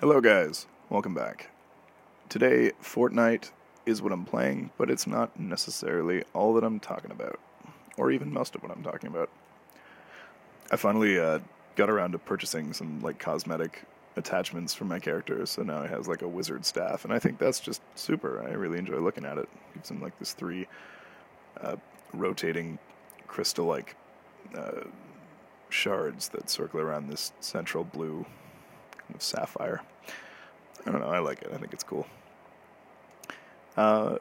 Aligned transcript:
Hello, 0.00 0.20
guys. 0.20 0.68
Welcome 0.90 1.12
back. 1.12 1.50
Today, 2.28 2.70
Fortnite 2.80 3.50
is 3.84 4.00
what 4.00 4.12
I'm 4.12 4.24
playing, 4.24 4.70
but 4.78 4.92
it's 4.92 5.08
not 5.08 5.40
necessarily 5.40 6.22
all 6.34 6.54
that 6.54 6.62
I'm 6.62 6.78
talking 6.78 7.10
about, 7.10 7.40
or 7.96 8.12
even 8.12 8.32
most 8.32 8.54
of 8.54 8.62
what 8.62 8.70
I'm 8.70 8.84
talking 8.84 9.10
about. 9.10 9.28
I 10.70 10.76
finally 10.76 11.18
uh, 11.18 11.40
got 11.74 11.90
around 11.90 12.12
to 12.12 12.18
purchasing 12.20 12.72
some 12.74 13.00
like 13.00 13.18
cosmetic 13.18 13.82
attachments 14.14 14.72
for 14.72 14.84
my 14.84 15.00
character, 15.00 15.44
so 15.46 15.64
now 15.64 15.82
he 15.82 15.88
has 15.88 16.06
like 16.06 16.22
a 16.22 16.28
wizard 16.28 16.64
staff, 16.64 17.04
and 17.04 17.12
I 17.12 17.18
think 17.18 17.40
that's 17.40 17.58
just 17.58 17.82
super. 17.96 18.40
I 18.48 18.52
really 18.52 18.78
enjoy 18.78 19.00
looking 19.00 19.24
at 19.24 19.36
it. 19.36 19.48
Gives 19.74 19.90
him 19.90 20.00
like 20.00 20.16
this 20.20 20.32
three 20.32 20.68
uh, 21.60 21.74
rotating 22.12 22.78
crystal-like 23.26 23.96
uh, 24.56 24.84
shards 25.70 26.28
that 26.28 26.48
circle 26.48 26.78
around 26.78 27.08
this 27.08 27.32
central 27.40 27.82
blue 27.82 28.26
of 29.14 29.22
sapphire. 29.22 29.82
I 30.86 30.90
don't 30.90 31.00
know. 31.00 31.08
I 31.08 31.18
like 31.18 31.42
it. 31.42 31.50
I 31.52 31.58
think 31.58 31.72
it's 31.72 31.84
cool. 31.84 32.06
Uh, 33.76 34.16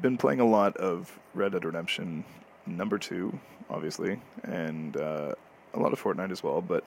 been 0.00 0.16
playing 0.16 0.40
a 0.40 0.46
lot 0.46 0.76
of 0.76 1.18
Red 1.34 1.52
Dead 1.52 1.64
Redemption 1.64 2.24
number 2.66 2.98
two, 2.98 3.38
obviously, 3.70 4.20
and 4.42 4.96
uh, 4.96 5.34
a 5.74 5.78
lot 5.78 5.92
of 5.92 6.02
Fortnite 6.02 6.30
as 6.30 6.42
well. 6.42 6.60
But 6.60 6.84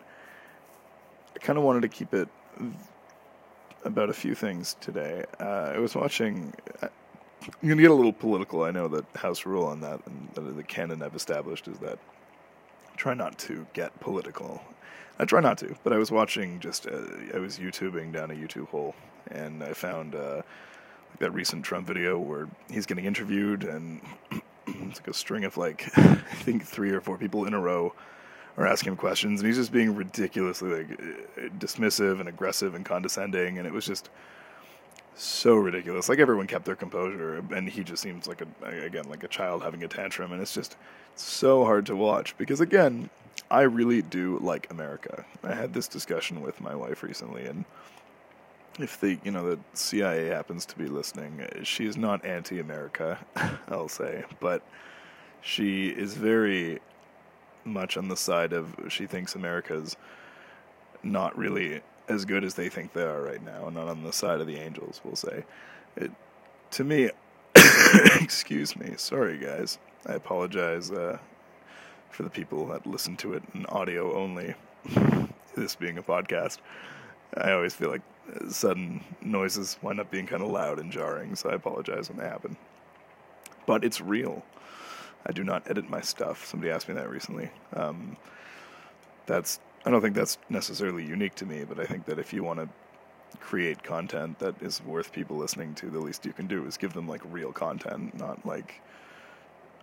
I 1.36 1.40
kind 1.40 1.58
of 1.58 1.64
wanted 1.64 1.82
to 1.82 1.88
keep 1.88 2.14
it 2.14 2.30
about 3.84 4.10
a 4.10 4.14
few 4.14 4.36
things 4.36 4.76
today. 4.82 5.26
Uh, 5.40 5.72
I 5.76 5.80
was 5.80 5.96
watching. 5.96 6.54
I'm 6.82 6.90
going 7.64 7.78
to 7.78 7.82
get 7.82 7.92
a 7.92 7.96
little 7.96 8.14
political. 8.14 8.64
I 8.64 8.72
know 8.72 8.88
that 8.90 9.06
House 9.16 9.46
rule 9.46 9.66
on 9.66 9.82
that, 9.82 10.00
and 10.06 10.58
the 10.58 10.64
canon 10.64 11.02
I've 11.02 11.16
established 11.16 11.68
is 11.68 11.80
that 11.80 11.98
try 13.02 13.16
not 13.16 13.36
to 13.36 13.66
get 13.74 14.00
political. 14.00 14.62
I 15.18 15.26
try 15.26 15.42
not 15.42 15.58
to, 15.58 15.76
but 15.84 15.92
I 15.92 15.98
was 15.98 16.12
watching 16.12 16.60
just 16.60 16.86
uh, 16.86 17.02
I 17.34 17.40
was 17.40 17.58
YouTubing 17.58 18.14
down 18.14 18.30
a 18.30 18.36
YouTube 18.36 18.68
hole, 18.68 18.94
and 19.32 19.64
I 19.64 19.74
found 19.74 20.14
uh, 20.14 20.44
that 21.18 21.32
recent 21.32 21.66
Trump 21.66 21.88
video 21.88 22.20
where 22.20 22.48
he's 22.70 22.86
getting 22.86 23.06
interviewed, 23.06 23.64
and 23.64 24.02
it's 24.68 25.00
like 25.00 25.08
a 25.08 25.16
string 25.16 25.46
of 25.46 25.58
like 25.58 25.90
I 25.98 26.36
think 26.44 26.64
three 26.64 26.92
or 26.92 27.02
four 27.02 27.18
people 27.18 27.46
in 27.46 27.56
a 27.56 27.60
row 27.60 27.92
are 28.56 28.68
asking 28.68 28.92
him 28.92 28.98
questions, 28.98 29.42
and 29.42 29.48
he's 29.48 29.58
just 29.58 29.72
being 29.72 29.96
ridiculously 29.96 30.70
like 30.70 31.02
dismissive 31.58 32.20
and 32.20 32.30
aggressive 32.30 32.76
and 32.76 32.86
condescending, 32.86 33.58
and 33.58 33.66
it 33.66 33.74
was 33.74 33.88
just 33.88 34.12
so 35.16 35.56
ridiculous. 35.56 36.10
Like 36.10 36.20
everyone 36.20 36.48
kept 36.48 36.66
their 36.66 36.76
composure, 36.76 37.44
and 37.54 37.70
he 37.70 37.84
just 37.84 38.02
seems 38.02 38.28
like 38.28 38.42
a 38.42 38.66
again 38.66 39.10
like 39.10 39.24
a 39.24 39.28
child 39.28 39.64
having 39.64 39.84
a 39.84 39.88
tantrum, 39.88 40.32
and 40.32 40.42
it's 40.42 40.54
just 40.54 40.78
so 41.16 41.64
hard 41.66 41.86
to 41.88 41.96
watch 41.96 42.36
because 42.38 42.62
again, 42.62 43.10
I 43.50 43.62
really 43.62 44.02
do 44.02 44.40
like 44.40 44.72
America. 44.72 45.26
I 45.44 45.54
had 45.54 45.74
this 45.74 45.88
discussion 45.88 46.42
with 46.42 46.62
my 46.62 46.76
wife 46.76 47.04
recently, 47.04 47.46
and 47.46 47.66
if 48.80 49.00
the 49.00 49.20
you 49.24 49.32
know 49.32 49.50
the 49.50 49.60
CIA 49.74 50.28
happens 50.28 50.66
to 50.68 50.78
be 50.78 50.88
listening, 50.88 51.46
she's 51.64 51.98
not 51.98 52.26
anti-America, 52.26 53.20
I'll 53.68 53.90
say, 53.90 54.24
but 54.40 54.64
she 55.42 55.90
is 55.90 56.14
very 56.14 56.80
much 57.66 57.98
on 57.98 58.08
the 58.08 58.18
side 58.18 58.54
of 58.54 58.76
she 58.90 59.06
thinks 59.06 59.36
America's 59.36 59.96
not 61.04 61.38
really 61.38 61.82
as 62.12 62.26
good 62.26 62.44
as 62.44 62.56
they 62.56 62.70
think 62.70 62.94
they 62.94 63.04
are 63.04 63.22
right 63.22 63.44
now, 63.44 63.68
and 63.68 63.76
not 63.76 63.88
on 63.88 64.04
the 64.04 64.12
side 64.14 64.42
of 64.42 64.48
the 64.48 64.58
angels, 64.58 65.02
we'll 65.04 65.16
say. 65.16 65.44
It, 65.96 66.12
to 66.72 66.84
me, 66.84 67.10
excuse 68.20 68.76
me, 68.76 68.94
sorry 68.98 69.38
guys, 69.38 69.80
I 70.06 70.14
apologize 70.14 70.92
uh, 70.92 71.18
for 72.10 72.24
the 72.24 72.30
people 72.30 72.68
that 72.68 72.86
listen 72.86 73.16
to 73.18 73.34
it 73.34 73.44
in 73.54 73.66
audio 73.68 74.16
only. 74.16 74.54
this 75.56 75.76
being 75.76 75.98
a 75.98 76.04
podcast, 76.04 76.58
I 77.38 77.52
always 77.52 77.74
feel 77.74 77.90
like 77.90 78.02
sudden 78.50 79.04
noises 79.22 79.78
wind 79.82 80.00
up 80.00 80.12
being 80.12 80.28
kind 80.28 80.44
of 80.44 80.50
loud 80.50 80.80
and 80.80 80.92
jarring, 80.92 81.36
so 81.36 81.50
I 81.50 81.54
apologize 81.54 82.10
when 82.10 82.18
they 82.18 82.26
happen. 82.26 82.58
But 83.66 83.84
it's 83.84 84.02
real. 84.02 84.44
I 85.26 85.32
do 85.32 85.44
not 85.44 85.70
edit 85.70 85.90
my 85.90 86.02
stuff. 86.02 86.46
Somebody 86.46 86.72
asked 86.72 86.88
me 86.88 86.96
that 86.96 87.10
recently. 87.10 87.52
Um, 87.74 88.18
that's 89.28 89.60
I 89.86 89.90
don't 89.90 90.02
think 90.02 90.16
that's 90.16 90.38
necessarily 90.50 91.04
unique 91.06 91.36
to 91.36 91.46
me, 91.46 91.64
but 91.64 91.80
I 91.80 91.86
think 91.86 92.06
that 92.06 92.20
if 92.20 92.34
you 92.34 92.44
want 92.44 92.60
to 92.60 92.70
create 93.40 93.84
content 93.84 94.40
that 94.40 94.62
is 94.62 94.82
worth 94.84 95.12
people 95.12 95.38
listening 95.38 95.74
to, 95.76 95.90
the 95.90 96.00
least 96.00 96.26
you 96.26 96.34
can 96.34 96.48
do 96.48 96.66
is 96.66 96.78
give 96.78 96.94
them 96.94 97.08
like 97.08 97.22
real 97.26 97.52
content, 97.52 98.18
not 98.18 98.46
like 98.46 98.82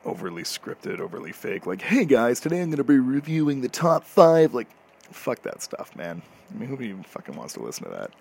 overly 0.04 0.42
scripted, 0.42 1.00
overly 1.00 1.32
fake. 1.32 1.66
Like, 1.66 1.82
hey 1.82 2.04
guys, 2.04 2.40
today 2.40 2.60
I'm 2.60 2.70
going 2.70 2.78
to 2.78 2.84
be 2.84 2.98
reviewing 2.98 3.60
the 3.60 3.68
top 3.68 4.04
five. 4.04 4.54
Like, 4.54 4.68
fuck 5.10 5.42
that 5.42 5.62
stuff, 5.62 5.94
man. 5.96 6.22
I 6.50 6.58
mean, 6.58 6.68
who 6.68 6.80
even 6.82 7.02
fucking 7.02 7.36
wants 7.36 7.54
to 7.54 7.62
listen 7.62 7.84
to 7.84 7.90
that? 7.90 8.12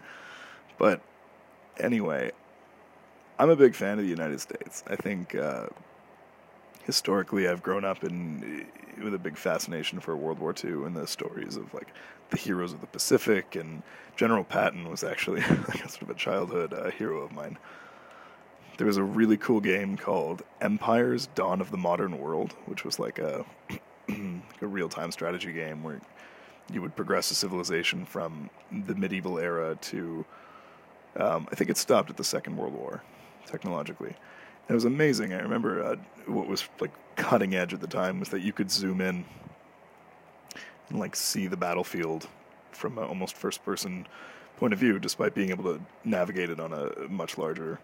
But 0.78 1.02
anyway, 1.80 2.32
I'm 3.40 3.50
a 3.50 3.56
big 3.56 3.76
fan 3.76 4.00
of 4.00 4.06
the 4.06 4.10
United 4.10 4.42
States. 4.42 4.84
I 4.88 4.96
think 4.96 5.36
uh, 5.36 5.68
historically 6.88 7.48
I've 7.48 7.62
grown 7.62 7.86
up 7.86 8.04
in 8.04 8.66
with 9.04 9.14
a 9.14 9.20
big 9.20 9.38
fascination 9.38 10.00
for 10.00 10.16
World 10.16 10.40
War 10.40 10.56
II 10.64 10.86
and 10.86 10.96
the 10.96 11.06
stories 11.06 11.56
of 11.56 11.72
like 11.74 11.90
the 12.32 12.38
heroes 12.38 12.74
of 12.74 12.82
the 12.82 12.88
Pacific 12.88 13.56
and 13.56 13.84
General 14.16 14.44
Patton 14.44 14.90
was 14.90 15.04
actually 15.04 15.42
like 15.68 15.78
sort 15.90 16.02
of 16.02 16.10
a 16.10 16.16
childhood 16.16 16.74
uh, 16.74 16.90
hero 16.90 17.20
of 17.20 17.32
mine. 17.34 17.60
There 18.78 18.88
was 18.88 18.98
a 18.98 19.04
really 19.04 19.38
cool 19.38 19.60
game 19.60 19.98
called 19.98 20.44
Empires: 20.62 21.28
Dawn 21.36 21.62
of 21.62 21.72
the 21.72 21.78
Modern 21.78 22.18
World, 22.20 22.56
which 22.66 22.84
was 22.84 23.00
like 23.00 23.20
a 23.20 23.46
a 24.10 24.66
real-time 24.66 25.12
strategy 25.12 25.52
game 25.52 25.84
where 25.84 26.00
you 26.72 26.82
would 26.82 26.96
progress 26.96 27.30
a 27.32 27.36
civilization 27.36 28.06
from 28.06 28.50
the 28.72 28.96
medieval 28.96 29.38
era 29.38 29.78
to 29.82 30.26
um, 31.18 31.48
I 31.52 31.56
think 31.56 31.70
it 31.70 31.78
stopped 31.78 32.10
at 32.10 32.18
the 32.18 32.24
Second 32.24 32.56
World 32.56 32.74
War 32.74 33.04
technologically. 33.46 34.16
It 34.70 34.74
was 34.74 34.86
amazing. 34.86 35.34
I 35.34 35.40
remember 35.40 35.84
uh, 35.84 35.96
what 36.26 36.48
was 36.48 36.68
like 36.80 36.92
cutting 37.16 37.56
edge 37.56 37.74
at 37.74 37.82
the 37.82 37.88
time 37.88 38.20
was 38.20 38.30
that 38.30 38.42
you 38.42 38.52
could 38.52 38.70
zoom 38.70 39.02
in 39.02 39.26
and 40.90 41.00
like 41.00 41.16
see 41.16 41.48
the 41.48 41.58
battlefield 41.58 42.28
from 42.72 42.98
an 42.98 43.06
almost 43.06 43.36
first 43.36 43.64
person 43.64 44.08
point 44.58 44.74
of 44.74 44.80
view, 44.80 45.00
despite 45.00 45.34
being 45.34 45.52
able 45.52 45.64
to 45.64 45.82
navigate 46.04 46.50
it 46.50 46.60
on 46.60 46.74
a 46.74 47.08
much 47.08 47.38
larger, 47.38 47.80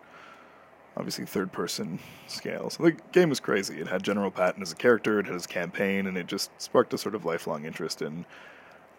obviously 0.98 1.26
third 1.26 1.52
person 1.52 2.00
scale. 2.28 2.70
So 2.70 2.84
the 2.84 2.92
game 3.12 3.30
was 3.30 3.40
crazy. 3.40 3.80
It 3.80 3.88
had 3.88 4.04
General 4.04 4.32
Patton 4.32 4.62
as 4.62 4.72
a 4.72 4.76
character, 4.76 5.20
it 5.20 5.26
had 5.26 5.34
his 5.34 5.48
campaign, 5.48 6.08
and 6.08 6.18
it 6.18 6.28
just 6.28 6.52
sparked 6.62 6.94
a 6.94 6.98
sort 6.98 7.16
of 7.16 7.26
lifelong 7.26 7.66
interest 7.66 8.02
in. 8.02 8.26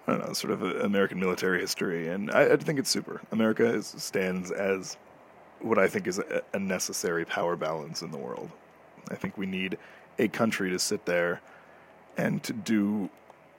I 0.07 0.13
don't 0.13 0.27
know, 0.27 0.33
sort 0.35 0.53
of 0.53 0.61
American 0.63 1.19
military 1.19 1.61
history, 1.61 2.09
and 2.09 2.31
I, 2.31 2.53
I 2.53 2.57
think 2.57 2.79
it's 2.79 2.91
super. 2.91 3.23
America 3.33 3.65
is, 3.65 3.87
stands 3.87 4.51
as 4.51 4.99
what 5.61 5.79
I 5.79 5.87
think 5.89 6.07
is 6.07 6.19
a, 6.19 6.43
a 6.53 6.59
necessary 6.59 7.25
power 7.25 7.57
balance 7.57 8.03
in 8.03 8.11
the 8.11 8.19
world. 8.19 8.51
I 9.11 9.15
think 9.15 9.37
we 9.37 9.47
need 9.47 9.79
a 10.19 10.29
country 10.29 10.71
to 10.71 10.79
sit 10.79 11.07
there 11.07 11.41
and 12.17 12.43
to 12.45 12.53
do 12.53 13.11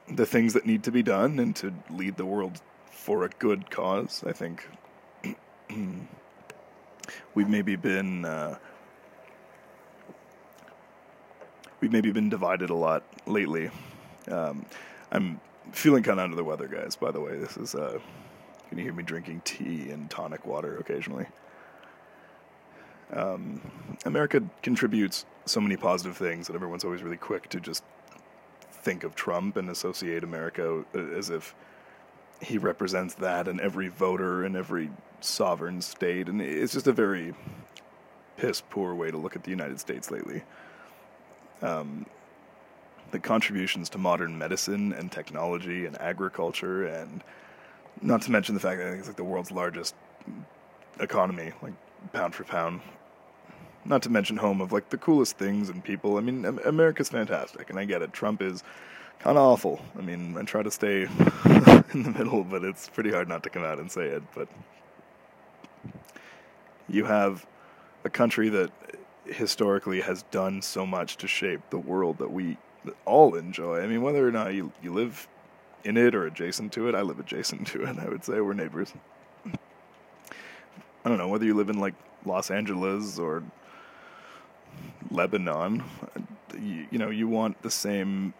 the 0.07 0.25
things 0.25 0.53
that 0.53 0.65
need 0.65 0.83
to 0.83 0.91
be 0.91 1.03
done 1.03 1.39
and 1.39 1.55
to 1.57 1.73
lead 1.89 2.17
the 2.17 2.25
world 2.25 2.61
for 2.91 3.23
a 3.23 3.29
good 3.29 3.69
cause. 3.69 4.23
I 4.25 4.31
think 4.31 4.67
we've 7.35 7.49
maybe 7.49 7.75
been 7.75 8.25
uh, 8.25 8.57
we've 11.81 11.91
maybe 11.91 12.11
been 12.11 12.29
divided 12.29 12.69
a 12.69 12.75
lot 12.75 13.03
lately. 13.25 13.69
Um, 14.29 14.65
I'm 15.11 15.39
feeling 15.71 16.03
kind 16.03 16.19
of 16.19 16.23
under 16.23 16.35
the 16.35 16.43
weather, 16.43 16.67
guys. 16.67 16.95
By 16.95 17.11
the 17.11 17.21
way, 17.21 17.37
this 17.37 17.57
is 17.57 17.75
uh, 17.75 17.99
can 18.69 18.77
you 18.77 18.83
hear 18.83 18.93
me 18.93 19.03
drinking 19.03 19.41
tea 19.45 19.89
and 19.91 20.09
tonic 20.09 20.45
water 20.45 20.77
occasionally? 20.77 21.27
Um, 23.13 23.61
America 24.05 24.43
contributes 24.63 25.25
so 25.45 25.61
many 25.61 25.77
positive 25.77 26.17
things 26.17 26.47
that 26.47 26.55
everyone's 26.55 26.83
always 26.83 27.03
really 27.03 27.17
quick 27.17 27.49
to 27.49 27.59
just 27.59 27.83
think 28.71 29.03
of 29.03 29.15
Trump 29.15 29.57
and 29.57 29.69
associate 29.69 30.23
America 30.23 30.83
as 30.93 31.29
if 31.29 31.55
he 32.41 32.57
represents 32.57 33.15
that 33.15 33.47
and 33.47 33.59
every 33.61 33.87
voter 33.87 34.43
and 34.43 34.55
every 34.55 34.89
sovereign 35.21 35.81
state, 35.81 36.27
and 36.27 36.41
it's 36.41 36.73
just 36.73 36.87
a 36.87 36.91
very 36.91 37.33
piss 38.37 38.61
poor 38.69 38.93
way 38.93 39.09
to 39.11 39.17
look 39.17 39.35
at 39.35 39.43
the 39.43 39.49
United 39.49 39.79
States 39.79 40.11
lately. 40.11 40.43
Um, 41.61 42.05
the 43.11 43.19
contributions 43.19 43.89
to 43.89 43.97
modern 43.97 44.37
medicine 44.37 44.93
and 44.93 45.11
technology 45.11 45.85
and 45.85 45.99
agriculture, 46.01 46.85
and 46.85 47.23
not 48.01 48.21
to 48.23 48.31
mention 48.31 48.55
the 48.55 48.61
fact 48.61 48.79
that 48.79 48.93
it's 48.93 49.07
like 49.07 49.15
the 49.15 49.23
world's 49.23 49.51
largest 49.51 49.95
economy, 50.99 51.53
like 51.61 51.73
pound 52.11 52.35
for 52.35 52.43
pound. 52.43 52.81
Not 53.85 54.01
to 54.03 54.09
mention 54.09 54.37
home 54.37 54.61
of 54.61 54.71
like 54.71 54.89
the 54.89 54.97
coolest 54.97 55.37
things 55.37 55.69
and 55.69 55.83
people. 55.83 56.17
I 56.17 56.21
mean, 56.21 56.45
America's 56.65 57.09
fantastic, 57.09 57.69
and 57.69 57.77
I 57.77 57.85
get 57.85 58.01
it. 58.01 58.13
Trump 58.13 58.41
is 58.41 58.63
kind 59.19 59.37
of 59.37 59.43
awful. 59.43 59.81
I 59.97 60.01
mean, 60.01 60.35
I 60.37 60.43
try 60.43 60.63
to 60.63 60.71
stay 60.71 61.01
in 61.93 62.03
the 62.03 62.13
middle, 62.17 62.43
but 62.43 62.63
it's 62.63 62.89
pretty 62.89 63.11
hard 63.11 63.29
not 63.29 63.43
to 63.43 63.49
come 63.49 63.63
out 63.63 63.79
and 63.79 63.91
say 63.91 64.05
it. 64.05 64.23
But 64.33 64.47
you 66.87 67.05
have 67.05 67.45
a 68.03 68.09
country 68.09 68.49
that 68.49 68.71
historically 69.25 70.01
has 70.01 70.23
done 70.23 70.61
so 70.61 70.85
much 70.85 71.17
to 71.17 71.27
shape 71.27 71.61
the 71.69 71.77
world 71.77 72.17
that 72.19 72.31
we 72.31 72.57
all 73.05 73.35
enjoy. 73.35 73.81
I 73.81 73.87
mean, 73.87 74.01
whether 74.01 74.27
or 74.27 74.31
not 74.31 74.53
you 74.53 74.71
you 74.81 74.93
live 74.93 75.27
in 75.83 75.97
it 75.97 76.15
or 76.15 76.25
adjacent 76.25 76.73
to 76.73 76.87
it, 76.87 76.95
I 76.95 77.01
live 77.01 77.19
adjacent 77.19 77.67
to 77.67 77.83
it. 77.83 77.97
I 77.99 78.09
would 78.09 78.23
say 78.23 78.39
we're 78.41 78.53
neighbors. 78.53 78.93
I 79.45 81.09
don't 81.09 81.17
know 81.17 81.27
whether 81.27 81.45
you 81.45 81.53
live 81.53 81.69
in 81.69 81.79
like 81.79 81.93
Los 82.25 82.49
Angeles 82.49 83.19
or 83.19 83.43
Lebanon, 85.11 85.83
you, 86.53 86.87
you 86.91 86.97
know, 86.99 87.09
you 87.09 87.27
want 87.27 87.61
the 87.61 87.71
same 87.71 88.33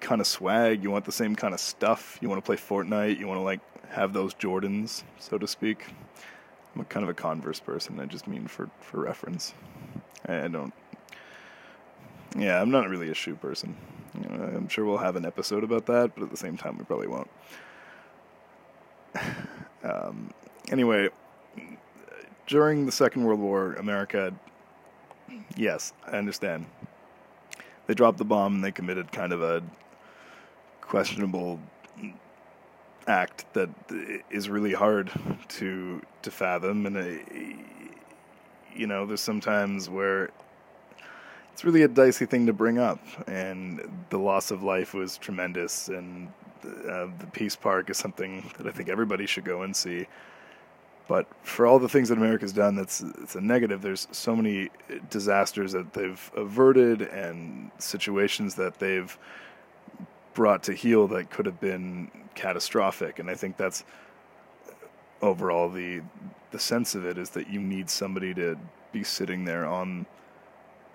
kind 0.00 0.20
of 0.20 0.26
swag, 0.26 0.82
you 0.82 0.90
want 0.90 1.04
the 1.04 1.12
same 1.12 1.34
kind 1.34 1.54
of 1.54 1.60
stuff. 1.60 2.18
You 2.20 2.28
want 2.28 2.42
to 2.42 2.46
play 2.46 2.56
Fortnite, 2.56 3.18
you 3.18 3.26
want 3.26 3.38
to 3.38 3.42
like 3.42 3.60
have 3.90 4.12
those 4.12 4.34
Jordans, 4.34 5.02
so 5.18 5.38
to 5.38 5.46
speak. 5.46 5.84
I'm 6.74 6.82
a 6.82 6.84
kind 6.84 7.02
of 7.02 7.10
a 7.10 7.14
Converse 7.14 7.60
person. 7.60 7.98
I 8.00 8.06
just 8.06 8.26
mean 8.26 8.46
for 8.46 8.70
for 8.80 9.00
reference. 9.00 9.54
I, 10.26 10.44
I 10.44 10.48
don't. 10.48 10.72
Yeah, 12.36 12.60
I'm 12.60 12.70
not 12.70 12.88
really 12.88 13.10
a 13.10 13.14
shoe 13.14 13.34
person. 13.34 13.74
You 14.14 14.28
know, 14.28 14.44
I'm 14.44 14.68
sure 14.68 14.84
we'll 14.84 14.98
have 14.98 15.16
an 15.16 15.24
episode 15.24 15.64
about 15.64 15.86
that, 15.86 16.14
but 16.14 16.22
at 16.24 16.30
the 16.30 16.36
same 16.36 16.56
time, 16.56 16.78
we 16.78 16.84
probably 16.84 17.06
won't. 17.06 17.30
um, 19.82 20.30
anyway, 20.70 21.08
during 22.46 22.86
the 22.86 22.92
Second 22.92 23.24
World 23.24 23.40
War, 23.40 23.74
America, 23.74 24.34
yes, 25.56 25.92
I 26.06 26.12
understand. 26.12 26.66
They 27.86 27.94
dropped 27.94 28.18
the 28.18 28.24
bomb 28.24 28.56
and 28.56 28.64
they 28.64 28.72
committed 28.72 29.12
kind 29.12 29.32
of 29.32 29.42
a 29.42 29.62
questionable 30.80 31.60
act 33.06 33.46
that 33.54 33.70
is 34.30 34.48
really 34.48 34.72
hard 34.72 35.10
to 35.48 36.02
to 36.22 36.30
fathom. 36.30 36.86
And 36.86 36.96
uh, 36.96 37.22
you 38.74 38.86
know 38.86 39.06
there's 39.06 39.20
sometimes 39.20 39.88
where 39.88 40.30
it's 41.52 41.64
really 41.64 41.82
a 41.82 41.88
dicey 41.88 42.26
thing 42.26 42.46
to 42.46 42.52
bring 42.52 42.78
up. 42.78 43.00
And 43.26 44.04
the 44.10 44.18
loss 44.18 44.50
of 44.50 44.62
life 44.62 44.94
was 44.94 45.18
tremendous. 45.18 45.88
And 45.88 46.28
uh, 46.64 47.08
the 47.18 47.28
peace 47.32 47.56
park 47.56 47.88
is 47.88 47.96
something 47.96 48.50
that 48.58 48.66
i 48.66 48.70
think 48.70 48.88
everybody 48.88 49.26
should 49.26 49.44
go 49.44 49.62
and 49.62 49.74
see 49.74 50.06
but 51.08 51.26
for 51.42 51.66
all 51.66 51.78
the 51.78 51.88
things 51.88 52.10
that 52.10 52.18
america's 52.18 52.52
done 52.52 52.76
that's 52.76 53.02
it's 53.28 53.34
a 53.34 53.40
negative. 53.40 53.82
There's 53.82 54.08
so 54.10 54.34
many 54.34 54.70
disasters 55.10 55.72
that 55.72 55.92
they've 55.92 56.30
averted 56.36 57.02
and 57.02 57.70
situations 57.78 58.54
that 58.54 58.78
they've 58.78 59.18
brought 60.34 60.62
to 60.62 60.72
heel 60.72 61.08
that 61.08 61.30
could 61.30 61.46
have 61.46 61.60
been 61.60 62.10
catastrophic. 62.34 63.18
And 63.18 63.28
I 63.28 63.34
think 63.34 63.56
that's 63.56 63.84
overall 65.20 65.68
the 65.68 66.00
the 66.52 66.58
sense 66.58 66.94
of 66.94 67.04
it 67.04 67.18
is 67.18 67.30
that 67.30 67.50
you 67.50 67.60
need 67.60 67.90
somebody 67.90 68.32
to 68.32 68.56
be 68.92 69.04
sitting 69.04 69.44
there 69.44 69.66
on 69.66 70.06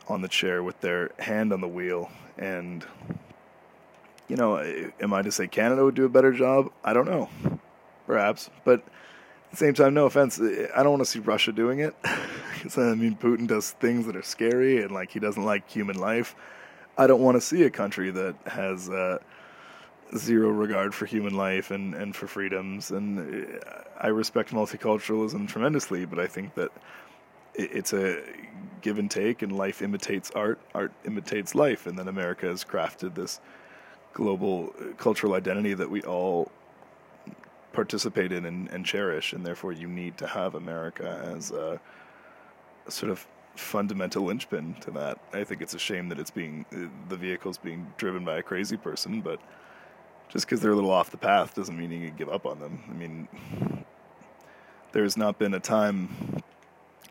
on 0.07 0.21
the 0.21 0.27
chair 0.27 0.63
with 0.63 0.79
their 0.81 1.11
hand 1.19 1.53
on 1.53 1.61
the 1.61 1.67
wheel 1.67 2.09
and 2.37 2.85
you 4.27 4.35
know 4.35 4.57
am 5.01 5.13
i 5.13 5.21
to 5.21 5.31
say 5.31 5.47
canada 5.47 5.83
would 5.83 5.93
do 5.93 6.05
a 6.05 6.09
better 6.09 6.31
job? 6.31 6.71
I 6.83 6.93
don't 6.93 7.05
know. 7.05 7.29
Perhaps. 8.07 8.49
But 8.65 8.83
same 9.53 9.73
time 9.73 9.93
no 9.93 10.05
offense 10.05 10.39
i 10.41 10.83
don't 10.83 10.91
want 10.91 11.01
to 11.01 11.05
see 11.05 11.19
russia 11.19 11.51
doing 11.51 11.79
it 11.79 11.95
because 12.53 12.77
i 12.77 12.93
mean 12.95 13.15
putin 13.15 13.47
does 13.47 13.71
things 13.71 14.05
that 14.05 14.15
are 14.15 14.23
scary 14.23 14.81
and 14.81 14.91
like 14.91 15.11
he 15.11 15.19
doesn't 15.19 15.43
like 15.43 15.69
human 15.69 15.97
life 15.97 16.35
i 16.97 17.07
don't 17.07 17.21
want 17.21 17.35
to 17.35 17.41
see 17.41 17.63
a 17.63 17.69
country 17.69 18.11
that 18.11 18.35
has 18.45 18.89
uh, 18.89 19.17
zero 20.17 20.49
regard 20.49 20.93
for 20.93 21.05
human 21.05 21.35
life 21.35 21.71
and, 21.71 21.93
and 21.95 22.15
for 22.15 22.27
freedoms. 22.27 22.91
And 22.91 23.59
I 23.99 24.07
respect 24.07 24.51
multiculturalism 24.51 25.47
tremendously, 25.47 26.05
but 26.05 26.19
I 26.19 26.27
think 26.27 26.55
that 26.55 26.71
it's 27.55 27.93
a 27.93 28.21
give 28.81 28.97
and 28.99 29.09
take, 29.09 29.41
and 29.41 29.55
life 29.55 29.81
imitates 29.81 30.31
art, 30.31 30.59
art 30.73 30.91
imitates 31.05 31.55
life. 31.55 31.87
And 31.87 31.97
then 31.97 32.07
America 32.07 32.47
has 32.47 32.63
crafted 32.63 33.15
this 33.15 33.39
global 34.13 34.73
cultural 34.97 35.33
identity 35.33 35.73
that 35.73 35.89
we 35.89 36.01
all 36.03 36.51
participate 37.73 38.31
in 38.31 38.45
and, 38.45 38.69
and 38.69 38.85
cherish, 38.85 39.33
and 39.33 39.45
therefore 39.45 39.71
you 39.71 39.87
need 39.87 40.17
to 40.19 40.27
have 40.27 40.55
America 40.55 41.21
as 41.35 41.51
a, 41.51 41.79
a 42.87 42.91
sort 42.91 43.11
of 43.11 43.27
fundamental 43.55 44.23
linchpin 44.23 44.75
to 44.81 44.91
that. 44.91 45.19
I 45.33 45.43
think 45.43 45.61
it's 45.61 45.73
a 45.73 45.79
shame 45.79 46.09
that 46.09 46.19
it's 46.19 46.31
being 46.31 46.65
the 47.09 47.17
vehicle's 47.17 47.57
being 47.57 47.91
driven 47.97 48.23
by 48.23 48.37
a 48.37 48.43
crazy 48.43 48.77
person, 48.77 49.21
but 49.21 49.39
just 50.29 50.45
because 50.45 50.61
they're 50.61 50.71
a 50.71 50.75
little 50.75 50.91
off 50.91 51.11
the 51.11 51.17
path 51.17 51.53
doesn't 51.53 51.77
mean 51.77 51.91
you 51.91 52.07
can 52.07 52.17
give 52.17 52.29
up 52.29 52.45
on 52.45 52.59
them. 52.59 52.83
I 52.89 52.93
mean, 52.93 53.27
there's 54.91 55.17
not 55.17 55.37
been 55.37 55.53
a 55.53 55.59
time 55.59 56.41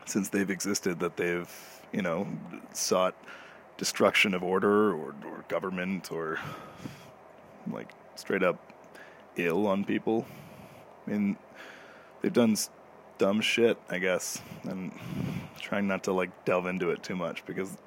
since 0.05 0.29
they've 0.29 0.49
existed 0.49 0.99
that 0.99 1.15
they've, 1.15 1.49
you 1.91 2.01
know, 2.01 2.27
sought 2.73 3.15
destruction 3.77 4.33
of 4.33 4.43
order 4.43 4.93
or, 4.93 5.15
or 5.25 5.45
government 5.47 6.11
or 6.11 6.39
like 7.71 7.89
straight 8.15 8.43
up 8.43 8.73
ill 9.37 9.67
on 9.67 9.85
people. 9.85 10.25
I 11.05 11.11
mean, 11.11 11.37
they've 12.21 12.33
done 12.33 12.55
dumb 13.17 13.41
shit, 13.41 13.77
I 13.89 13.99
guess, 13.99 14.41
and 14.63 14.91
trying 15.59 15.87
not 15.87 16.03
to 16.05 16.13
like 16.13 16.45
delve 16.45 16.67
into 16.67 16.91
it 16.91 17.03
too 17.03 17.15
much 17.15 17.45
because 17.45 17.77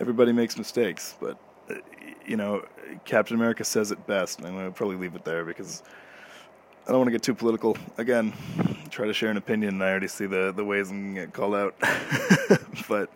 everybody 0.00 0.32
makes 0.32 0.56
mistakes, 0.56 1.16
but 1.20 1.38
you 2.26 2.36
know, 2.36 2.64
Captain 3.04 3.36
America 3.36 3.64
says 3.64 3.90
it 3.90 4.06
best, 4.06 4.38
and 4.38 4.48
I'm 4.48 4.54
to 4.64 4.70
probably 4.70 4.96
leave 4.96 5.14
it 5.14 5.24
there 5.24 5.44
because 5.44 5.82
I 6.86 6.90
don't 6.90 6.98
want 6.98 7.08
to 7.08 7.12
get 7.12 7.22
too 7.22 7.34
political. 7.34 7.76
Again, 7.98 8.32
try 8.90 9.06
to 9.06 9.12
share 9.12 9.30
an 9.30 9.36
opinion, 9.36 9.74
and 9.74 9.84
I 9.84 9.90
already 9.90 10.08
see 10.08 10.26
the, 10.26 10.52
the 10.54 10.64
ways 10.64 10.90
I'm 10.90 11.14
to 11.14 11.20
get 11.22 11.32
called 11.32 11.54
out. 11.54 11.74
but 12.88 13.10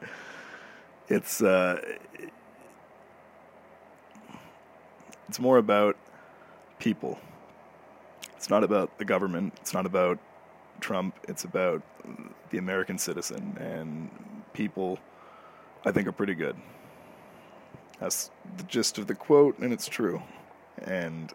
it's 1.09 1.43
uh, 1.43 1.81
it's 5.29 5.41
more 5.41 5.59
about 5.59 5.97
people. 6.79 7.19
It's 8.41 8.49
not 8.49 8.65
about 8.65 8.97
the 8.97 9.05
government. 9.05 9.53
It's 9.61 9.75
not 9.75 9.85
about 9.85 10.19
Trump. 10.81 11.15
It's 11.29 11.45
about 11.45 11.83
the 12.49 12.57
American 12.57 12.97
citizen, 12.97 13.55
and 13.61 14.09
people, 14.55 14.99
I 15.85 15.93
think, 15.93 16.09
are 16.09 16.13
pretty 16.13 16.35
good. 16.35 16.57
That's 17.99 18.31
the 18.57 18.63
gist 18.63 18.97
of 18.97 19.09
the 19.09 19.15
quote, 19.15 19.59
and 19.59 19.75
it's 19.75 19.87
true. 19.87 20.23
And 20.79 21.31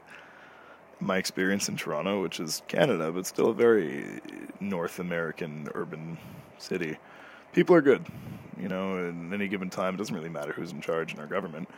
my 1.00 1.18
experience 1.18 1.70
in 1.70 1.78
Toronto, 1.78 2.24
which 2.24 2.40
is 2.40 2.64
Canada, 2.68 3.12
but 3.12 3.28
still 3.28 3.52
a 3.52 3.54
very 3.54 4.20
North 4.60 4.98
American 4.98 5.70
urban 5.76 6.18
city, 6.58 6.98
people 7.54 7.76
are 7.76 7.84
good. 7.84 8.04
You 8.60 8.68
know, 8.68 8.98
in 8.98 9.32
any 9.32 9.48
given 9.48 9.70
time, 9.70 9.94
it 9.94 9.98
doesn't 9.98 10.16
really 10.16 10.30
matter 10.30 10.54
who's 10.54 10.72
in 10.72 10.82
charge 10.82 11.14
in 11.14 11.20
our 11.20 11.28
government. 11.28 11.70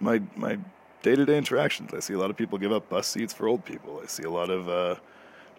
My 0.00 0.22
my 0.34 0.58
day 1.04 1.14
to 1.14 1.24
day 1.24 1.38
interactions, 1.38 1.94
I 1.94 2.00
see 2.00 2.14
a 2.14 2.18
lot 2.18 2.30
of 2.30 2.36
people 2.36 2.58
give 2.58 2.72
up 2.72 2.88
bus 2.88 3.06
seats 3.06 3.32
for 3.32 3.46
old 3.46 3.64
people. 3.64 4.00
I 4.02 4.06
see 4.06 4.24
a 4.24 4.30
lot 4.30 4.50
of 4.50 4.68
uh, 4.68 4.96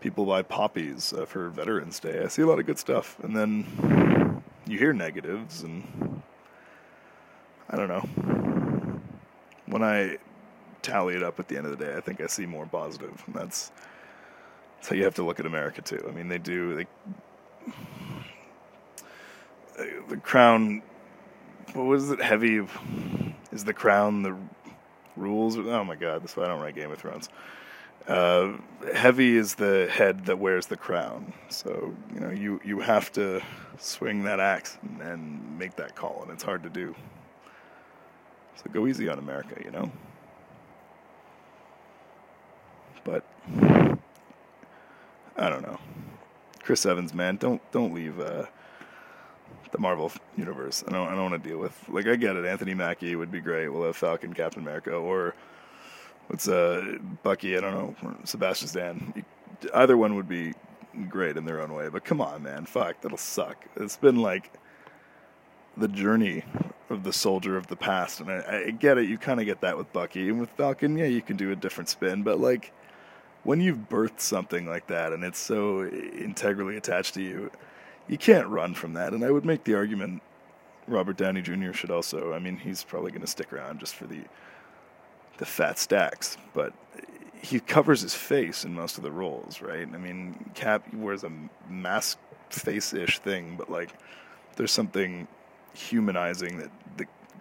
people 0.02 0.26
buy 0.26 0.42
poppies 0.42 1.14
uh, 1.14 1.26
for 1.26 1.50
Veterans 1.50 2.00
Day. 2.00 2.24
I 2.24 2.28
see 2.28 2.42
a 2.42 2.48
lot 2.48 2.60
of 2.60 2.66
good 2.66 2.80
stuff, 2.80 3.18
and 3.22 3.36
then 3.36 4.44
you 4.66 4.78
hear 4.78 4.92
negatives, 4.92 5.62
and 5.62 6.22
I 7.70 7.78
don't 7.78 7.88
know 7.88 8.66
when 9.68 9.84
I 9.84 10.18
tally 10.82 11.16
it 11.16 11.24
up 11.24 11.40
at 11.40 11.48
the 11.48 11.58
end 11.58 11.66
of 11.66 11.78
the 11.78 11.84
day, 11.84 11.96
I 11.96 12.00
think 12.00 12.22
I 12.22 12.28
see 12.28 12.46
more 12.46 12.66
positive, 12.66 13.24
and 13.26 13.36
that's 13.36 13.72
that's 14.78 14.90
how 14.90 14.96
you 14.96 15.04
have 15.04 15.16
to 15.16 15.24
look 15.24 15.40
at 15.40 15.46
America 15.46 15.82
too. 15.82 16.06
I 16.08 16.12
mean, 16.12 16.28
they 16.28 16.38
do 16.38 16.76
they 16.76 16.88
the 20.10 20.18
crown. 20.18 20.82
What 21.74 21.86
was 21.86 22.12
it? 22.12 22.22
Heavy 22.22 22.66
is 23.52 23.64
the 23.64 23.74
crown 23.74 24.24
the 24.24 24.36
rules? 25.16 25.58
Oh 25.58 25.84
my 25.84 25.96
god, 25.96 26.24
that's 26.24 26.36
why 26.36 26.46
I 26.46 26.48
don't 26.48 26.62
write 26.62 26.76
Game 26.76 26.92
of 26.92 27.00
Thrones. 27.00 27.30
Uh, 28.08 28.54
heavy 28.94 29.36
is 29.36 29.56
the 29.56 29.88
head 29.92 30.26
that 30.26 30.38
wears 30.38 30.68
the 30.68 30.78
crown. 30.78 31.34
So 31.50 31.94
you 32.14 32.20
know 32.20 32.30
you 32.30 32.62
you 32.64 32.80
have 32.80 33.12
to 33.14 33.42
swing 33.78 34.24
that 34.24 34.40
axe 34.40 34.78
and, 34.82 35.02
and 35.02 35.60
make 35.60 35.76
that 35.78 35.96
call, 35.96 36.20
and 36.22 36.32
it's 36.32 36.44
hard 36.44 36.64
to 36.64 36.70
do. 36.70 36.96
So 38.56 38.64
go 38.72 38.88
easy 38.88 39.10
on 39.10 39.20
America, 39.20 39.62
you 39.64 39.72
know? 39.72 39.92
But 43.04 43.24
I 45.38 45.50
don't 45.50 45.62
know. 45.62 45.80
Chris 46.62 46.86
Evans, 46.86 47.14
man, 47.14 47.38
don't 47.38 47.62
don't 47.72 47.94
leave 47.94 48.20
uh, 48.20 48.46
the 49.72 49.80
Marvel 49.80 50.12
universe. 50.38 50.84
I 50.88 50.92
don't 50.92 51.08
I 51.08 51.12
don't 51.12 51.32
want 51.32 51.44
to 51.44 51.50
deal 51.50 51.58
with 51.58 51.78
like 51.90 52.08
I 52.08 52.16
get 52.16 52.36
it. 52.36 52.46
Anthony 52.46 52.74
Mackie 52.74 53.16
would 53.16 53.32
be 53.32 53.42
great. 53.42 53.70
We'll 53.70 53.86
have 53.86 53.98
Falcon, 53.98 54.34
Captain 54.34 54.62
America, 54.62 54.92
or 54.92 55.36
what's 56.28 56.48
uh 56.48 56.98
Bucky? 57.24 57.58
I 57.58 57.62
don't 57.62 57.74
know. 57.74 58.16
Sebastian 58.24 58.68
Stan. 58.68 59.26
Either 59.74 59.98
one 59.98 60.16
would 60.16 60.28
be 60.28 60.54
great 61.10 61.38
in 61.38 61.46
their 61.46 61.62
own 61.62 61.74
way. 61.74 61.90
But 61.90 62.04
come 62.06 62.22
on, 62.22 62.44
man, 62.44 62.66
fuck, 62.66 63.02
that'll 63.02 63.18
suck. 63.18 63.66
It's 63.76 63.98
been 63.98 64.18
like 64.18 64.52
the 65.78 65.88
journey 65.88 66.44
of 66.90 67.04
the 67.04 67.14
soldier 67.14 67.58
of 67.58 67.68
the 67.68 67.76
past. 67.76 68.22
And 68.22 68.32
I, 68.32 68.66
I 68.68 68.72
get 68.72 68.98
it. 68.98 69.10
You 69.10 69.18
kind 69.18 69.40
of 69.40 69.46
get 69.46 69.62
that 69.62 69.78
with 69.78 69.92
Bucky. 69.92 70.30
And 70.30 70.40
with 70.40 70.50
Falcon, 70.52 70.98
yeah, 70.98 71.06
you 71.06 71.22
can 71.22 71.38
do 71.38 71.52
a 71.52 71.56
different 71.56 71.90
spin. 71.90 72.24
But, 72.24 72.40
like, 72.40 72.72
when 73.44 73.62
you've 73.62 73.90
birthed 73.90 74.22
something 74.22 74.66
like 74.66 74.88
that 74.88 75.14
and 75.14 75.24
it's 75.24 75.40
so 75.40 75.86
integrally 75.86 76.78
attached 76.78 77.14
to 77.16 77.22
you, 77.22 77.52
you 78.08 78.18
can't 78.18 78.48
run 78.48 78.74
from 78.74 78.94
that. 78.94 79.14
And 79.14 79.24
I 79.24 79.32
would 79.32 79.46
make 79.46 79.64
the 79.64 79.76
argument 79.76 80.22
Robert 80.88 81.18
Downey 81.18 81.42
Jr. 81.42 81.74
should 81.74 81.92
also. 81.92 82.34
I 82.34 82.40
mean, 82.40 82.58
he's 82.58 82.84
probably 82.84 83.12
going 83.12 83.22
to 83.22 83.28
stick 83.28 83.52
around 83.52 83.80
just 83.80 83.96
for 83.96 84.06
the 84.06 84.22
the 85.38 85.46
fat 85.46 85.78
stacks, 85.78 86.38
but 86.54 86.74
he 87.42 87.60
covers 87.60 88.02
his 88.02 88.16
face 88.16 88.64
in 88.64 88.74
most 88.74 88.98
of 88.98 89.04
the 89.04 89.12
roles, 89.12 89.62
right? 89.62 89.88
I 89.94 89.98
mean, 89.98 90.50
Cap 90.54 90.94
wears 90.94 91.26
a 91.26 91.32
mask 91.70 92.18
face-ish 92.50 93.20
thing, 93.20 93.56
but 93.58 93.70
like 93.70 93.90
there's 94.56 94.72
something 94.72 95.28
humanizing 95.74 96.60
that, 96.60 96.72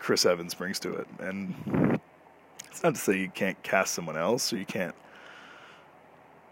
Chris 0.00 0.26
Evans 0.26 0.52
brings 0.52 0.78
to 0.80 0.92
it, 0.92 1.06
and 1.21 1.99
it's 2.66 2.83
not 2.83 2.94
to 2.94 3.00
say 3.00 3.16
you 3.16 3.30
can't 3.30 3.62
cast 3.62 3.94
someone 3.94 4.18
else 4.18 4.52
or 4.52 4.59
you 4.59 4.66
can't 4.66 4.94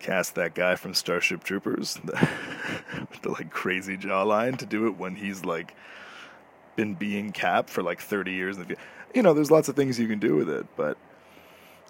cast 0.02 0.34
that 0.34 0.54
guy 0.54 0.74
from 0.74 0.92
Starship 0.92 1.44
Troopers 1.44 1.94
the, 2.04 2.12
with 3.10 3.22
the 3.22 3.30
like 3.30 3.50
crazy 3.50 3.96
jawline 3.96 4.58
to 4.58 4.66
do 4.66 4.86
it 4.86 4.98
when 4.98 5.16
he's 5.16 5.44
like 5.44 5.74
been 6.76 6.94
being 6.94 7.32
Cap 7.32 7.70
for 7.70 7.82
like 7.82 8.00
30 8.00 8.32
years. 8.32 8.58
You 9.14 9.22
know, 9.22 9.32
there's 9.32 9.50
lots 9.50 9.68
of 9.68 9.76
things 9.76 9.98
you 9.98 10.08
can 10.08 10.18
do 10.18 10.36
with 10.36 10.50
it, 10.50 10.66
but 10.76 10.98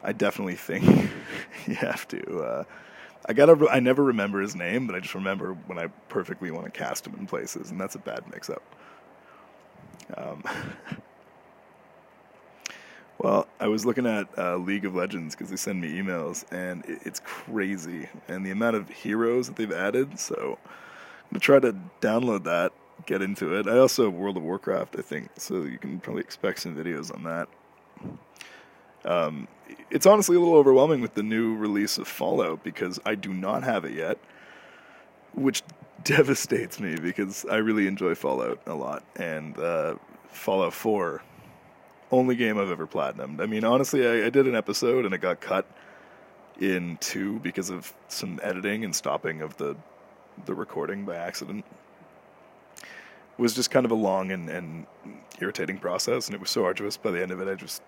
I 0.03 0.13
definitely 0.13 0.57
think 0.57 0.85
you 1.67 1.75
have 1.75 2.07
to. 2.09 2.39
Uh, 2.39 2.65
I 3.27 3.33
gotta. 3.33 3.69
I 3.71 3.79
never 3.79 4.03
remember 4.03 4.41
his 4.41 4.57
name, 4.57 4.87
but 4.87 4.97
I 4.97 5.01
just 5.01 5.15
remember 5.15 5.55
when 5.67 5.79
I 5.79 5.87
perfectly 6.09 6.51
want 6.51 6.65
to 6.65 6.71
cast 6.71 7.07
him 7.07 7.15
in 7.19 7.27
places, 7.27 7.71
and 7.71 7.81
that's 7.81 7.95
a 7.95 8.01
bad 8.01 8.25
mix-up. 8.33 8.63
Um, 10.17 10.43
well, 13.23 13.47
I 13.61 13.69
was 13.69 13.87
looking 13.87 14.07
at 14.07 14.27
uh, 14.37 14.57
League 14.57 14.85
of 14.85 14.97
Legends 14.97 15.35
because 15.35 15.49
they 15.49 15.57
send 15.57 15.81
me 15.81 15.93
emails, 15.93 16.45
and 16.51 16.83
it's 16.87 17.21
crazy, 17.21 18.09
and 18.27 18.45
the 18.45 18.51
amount 18.51 18.75
of 18.75 18.89
heroes 18.89 19.47
that 19.47 19.57
they've 19.57 19.73
added. 19.73 20.19
So 20.19 20.59
I'm 20.65 21.31
gonna 21.31 21.41
try 21.41 21.61
to 21.61 21.77
download 22.01 22.45
that, 22.45 22.73
get 23.07 23.23
into 23.23 23.55
it. 23.57 23.69
I 23.69 23.79
also 23.79 24.07
have 24.07 24.15
World 24.15 24.37
of 24.37 24.43
Warcraft, 24.43 24.97
I 24.99 25.03
think, 25.03 25.29
so 25.39 25.63
you 25.63 25.79
can 25.79 26.01
probably 26.01 26.23
expect 26.23 26.61
some 26.61 26.75
videos 26.75 27.15
on 27.15 27.23
that. 27.23 27.49
Um, 29.05 29.47
it's 29.91 30.07
honestly 30.07 30.37
a 30.37 30.41
little 30.41 30.57
overwhelming 30.57 31.01
with 31.01 31.15
the 31.15 31.23
new 31.23 31.55
release 31.57 31.99
of 31.99 32.09
Fallout 32.09 32.65
because 32.65 32.99
I 33.05 33.15
do 33.15 33.33
not 33.33 33.63
have 33.63 33.85
it 33.85 33.93
yet, 33.93 34.19
which 35.35 35.63
devastates 36.05 36.81
me 36.81 36.97
because 36.97 37.45
I 37.49 37.57
really 37.57 37.87
enjoy 37.87 38.17
Fallout 38.17 38.61
a 38.67 38.75
lot. 38.75 39.05
And 39.15 39.57
uh, 39.59 39.95
Fallout 40.29 40.73
4, 40.73 41.23
only 42.13 42.37
game 42.37 42.59
I've 42.59 42.71
ever 42.71 42.87
platinumed. 42.87 43.41
I 43.41 43.47
mean, 43.47 43.65
honestly, 43.65 44.07
I, 44.07 44.27
I 44.27 44.31
did 44.31 44.47
an 44.47 44.55
episode 44.55 45.05
and 45.05 45.15
it 45.15 45.19
got 45.19 45.41
cut 45.41 45.67
in 46.61 46.99
two 46.99 47.41
because 47.41 47.71
of 47.71 47.93
some 48.09 48.39
editing 48.43 48.85
and 48.85 48.95
stopping 48.95 49.41
of 49.41 49.57
the 49.57 49.77
the 50.47 50.55
recording 50.55 51.05
by 51.05 51.17
accident. 51.17 51.65
It 52.79 53.39
was 53.39 53.55
just 53.55 53.71
kind 53.71 53.85
of 53.85 53.93
a 53.93 53.97
long 53.97 54.31
and, 54.31 54.49
and 54.49 54.87
irritating 55.41 55.79
process, 55.79 56.27
and 56.27 56.35
it 56.35 56.41
was 56.41 56.51
so 56.51 56.65
arduous. 56.65 56.97
By 56.97 57.11
the 57.11 57.23
end 57.23 57.31
of 57.31 57.41
it, 57.41 57.49
I 57.49 57.55
just 57.55 57.83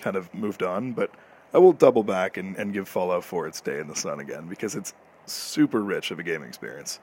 kind 0.00 0.16
of 0.16 0.32
moved 0.34 0.62
on, 0.62 0.92
but 0.92 1.10
I 1.52 1.58
will 1.58 1.72
double 1.72 2.02
back 2.02 2.36
and, 2.36 2.56
and 2.56 2.72
give 2.72 2.88
Fallout 2.88 3.24
4 3.24 3.46
its 3.46 3.60
day 3.60 3.80
in 3.80 3.88
the 3.88 3.96
sun 3.96 4.20
again 4.20 4.46
because 4.46 4.74
it's 4.74 4.94
super 5.26 5.82
rich 5.82 6.10
of 6.10 6.18
a 6.18 6.22
gaming 6.22 6.48
experience. 6.48 6.98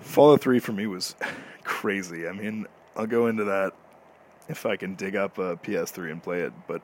Fallout 0.00 0.40
3 0.40 0.58
for 0.58 0.72
me 0.72 0.86
was 0.86 1.14
crazy. 1.64 2.28
I 2.28 2.32
mean, 2.32 2.66
I'll 2.96 3.06
go 3.06 3.26
into 3.26 3.44
that 3.44 3.74
if 4.48 4.66
I 4.66 4.76
can 4.76 4.94
dig 4.94 5.16
up 5.16 5.38
a 5.38 5.56
PS3 5.56 6.12
and 6.12 6.22
play 6.22 6.40
it, 6.40 6.52
but 6.66 6.82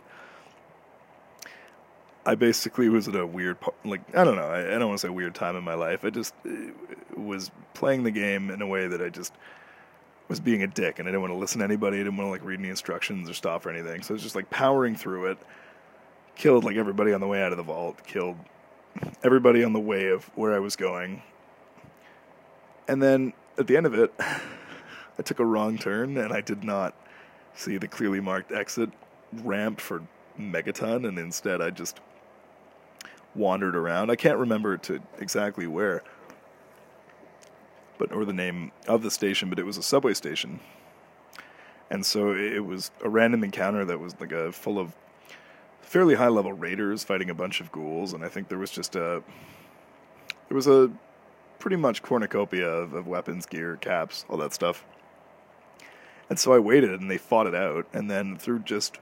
I 2.25 2.35
basically 2.35 2.89
was 2.89 3.09
at 3.09 3.17
a 3.17 3.27
weird, 3.27 3.59
like, 3.85 4.01
I 4.17 4.25
don't 4.25 4.37
know, 4.37 4.49
I, 4.49 4.61
I 4.61 4.79
don't 4.79 4.89
want 4.89 5.01
to 5.01 5.07
say 5.07 5.11
weird 5.11 5.35
time 5.35 5.57
in 5.57 5.65
my 5.65 5.75
life. 5.75 6.05
I 6.05 6.11
just 6.11 6.35
uh, 6.47 6.51
was 7.17 7.51
playing 7.75 8.05
the 8.05 8.11
game 8.11 8.51
in 8.51 8.63
a 8.63 8.67
way 8.67 8.87
that 8.87 9.03
I 9.03 9.09
just 9.09 9.33
was 10.29 10.39
being 10.39 10.63
a 10.63 10.67
dick 10.67 10.99
and 10.99 11.09
I 11.09 11.11
didn't 11.11 11.23
want 11.23 11.33
to 11.33 11.39
listen 11.39 11.59
to 11.59 11.65
anybody. 11.65 11.97
I 11.97 12.05
didn't 12.05 12.17
want 12.17 12.29
to 12.29 12.31
like 12.31 12.45
read 12.45 12.61
any 12.61 12.69
instructions 12.69 13.29
or 13.29 13.35
stop 13.35 13.67
or 13.67 13.71
anything. 13.71 14.03
So 14.03 14.13
I 14.13 14.15
was 14.15 14.23
just 14.23 14.37
like 14.37 14.51
powering 14.51 14.95
through 14.95 15.33
it. 15.33 15.39
Killed 16.37 16.65
like 16.65 16.77
everybody 16.77 17.13
on 17.13 17.21
the 17.21 17.27
way 17.27 17.43
out 17.43 17.53
of 17.53 17.59
the 17.59 17.65
vault. 17.65 18.05
Killed 18.07 18.37
everybody 19.23 19.65
on 19.65 19.73
the 19.73 19.81
way 19.81 20.09
of 20.09 20.25
where 20.37 20.55
I 20.55 20.61
was 20.61 20.77
going. 20.77 21.23
And 22.89 23.03
then 23.03 23.33
at 23.59 23.67
the 23.67 23.77
end 23.77 23.87
of 23.87 23.95
it, 23.95 24.13
I 24.19 25.23
took 25.23 25.41
a 25.41 25.45
wrong 25.45 25.77
turn 25.77 26.17
and 26.17 26.33
I 26.33 26.41
did 26.41 26.65
not 26.65 26.95
see 27.55 27.77
the 27.79 27.89
clearly 27.89 28.21
marked 28.21 28.53
exit 28.53 28.91
ramp 29.33 29.81
for 29.81 30.03
Megaton, 30.39 31.07
and 31.07 31.19
instead 31.19 31.61
I 31.61 31.71
just 31.71 32.01
wandered 33.35 33.77
around. 33.77 34.11
I 34.11 34.17
can't 34.17 34.39
remember 34.39 34.77
to 34.79 35.01
exactly 35.19 35.67
where, 35.67 36.03
but 37.99 38.13
or 38.13 38.25
the 38.25 38.33
name 38.33 38.73
of 38.87 39.03
the 39.03 39.11
station, 39.11 39.49
but 39.49 39.59
it 39.59 39.67
was 39.67 39.77
a 39.77 39.83
subway 39.83 40.15
station. 40.15 40.61
And 41.91 42.07
so 42.07 42.35
it 42.35 42.65
was 42.65 42.91
a 43.03 43.09
random 43.09 43.45
encounter 43.45 43.85
that 43.85 44.01
was 44.01 44.19
like 44.19 44.33
a 44.33 44.51
full 44.51 44.79
of 44.79 44.95
fairly 45.83 46.15
high 46.15 46.29
level 46.29 46.53
raiders 46.53 47.05
fighting 47.05 47.29
a 47.29 47.35
bunch 47.35 47.61
of 47.61 47.71
ghouls, 47.71 48.15
and 48.15 48.25
I 48.25 48.29
think 48.29 48.49
there 48.49 48.59
was 48.59 48.71
just 48.71 48.97
a 48.97 49.23
there 50.49 50.57
was 50.57 50.67
a 50.67 50.91
pretty 51.59 51.77
much 51.77 52.03
cornucopia 52.03 52.69
of, 52.69 52.95
of 52.95 53.07
weapons, 53.07 53.47
gear, 53.47 53.77
caps, 53.77 54.25
all 54.29 54.37
that 54.39 54.53
stuff. 54.53 54.85
And 56.31 56.39
so 56.39 56.53
I 56.53 56.59
waited, 56.59 56.91
and 56.91 57.11
they 57.11 57.19
fought 57.19 57.47
it 57.47 57.55
out, 57.55 57.87
and 57.93 58.11
then 58.11 58.37
through 58.37 58.61
just 58.61 58.99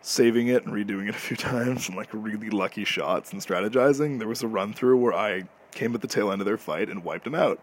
saving 0.00 0.48
it 0.48 0.64
and 0.64 0.72
redoing 0.72 1.08
it 1.08 1.14
a 1.14 1.18
few 1.18 1.36
times 1.36 1.88
and 1.88 1.96
like 1.96 2.08
really 2.12 2.50
lucky 2.50 2.84
shots 2.84 3.32
and 3.32 3.42
strategizing, 3.42 4.18
there 4.18 4.28
was 4.28 4.42
a 4.42 4.48
run 4.48 4.72
through 4.72 4.98
where 4.98 5.14
I 5.14 5.44
came 5.72 5.94
at 5.94 6.00
the 6.00 6.06
tail 6.06 6.30
end 6.30 6.40
of 6.40 6.46
their 6.46 6.56
fight 6.56 6.88
and 6.88 7.04
wiped 7.04 7.24
them 7.24 7.34
out 7.34 7.60